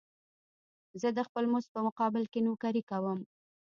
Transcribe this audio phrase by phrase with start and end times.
[1.01, 3.19] زه د خپل مزد په مقابل کې نوکري کوم